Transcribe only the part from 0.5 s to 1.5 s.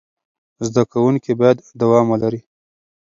زده کوونکي